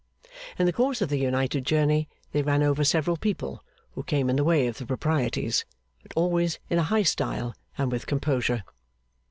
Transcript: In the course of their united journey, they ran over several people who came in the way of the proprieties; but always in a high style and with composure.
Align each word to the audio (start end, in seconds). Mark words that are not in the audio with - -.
In 0.57 0.65
the 0.65 0.73
course 0.73 0.99
of 1.03 1.09
their 1.09 1.19
united 1.19 1.63
journey, 1.63 2.09
they 2.31 2.41
ran 2.41 2.63
over 2.63 2.83
several 2.83 3.17
people 3.17 3.63
who 3.91 4.01
came 4.01 4.31
in 4.31 4.35
the 4.35 4.43
way 4.43 4.65
of 4.65 4.79
the 4.79 4.85
proprieties; 4.87 5.63
but 6.01 6.11
always 6.15 6.57
in 6.71 6.79
a 6.79 6.83
high 6.89 7.03
style 7.03 7.53
and 7.77 7.91
with 7.91 8.07
composure. 8.07 8.63